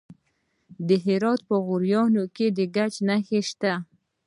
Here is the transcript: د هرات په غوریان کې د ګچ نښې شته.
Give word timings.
د 0.87 0.89
هرات 1.05 1.39
په 1.49 1.55
غوریان 1.65 2.13
کې 2.35 2.47
د 2.57 2.59
ګچ 2.75 2.93
نښې 3.07 3.39
شته. 3.49 3.73